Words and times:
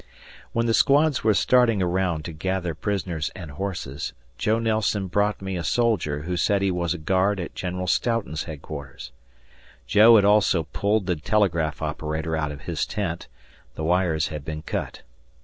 When 0.51 0.65
the 0.65 0.73
squads 0.73 1.23
were 1.23 1.35
starting 1.35 1.79
around 1.79 2.25
to 2.25 2.31
gather 2.33 2.73
prisoners 2.73 3.29
and 3.35 3.51
horses, 3.51 4.13
Joe 4.39 4.57
Nelson 4.57 5.05
brought 5.05 5.43
me 5.43 5.55
a 5.55 5.63
soldier 5.63 6.23
who 6.23 6.37
said 6.37 6.63
he 6.63 6.71
was 6.71 6.95
a 6.95 6.97
guard 6.97 7.39
at 7.39 7.53
General 7.53 7.85
Stoughton's 7.85 8.45
headquarters. 8.45 9.11
Joe 9.85 10.15
had 10.15 10.25
also 10.25 10.63
pulled 10.63 11.05
the 11.05 11.15
telegraph 11.17 11.83
operator 11.83 12.35
out 12.35 12.51
of 12.51 12.61
his 12.61 12.87
tent; 12.87 13.27
the 13.75 13.83
wires 13.83 14.29
had 14.29 14.43
been 14.43 14.63
cut. 14.63 15.03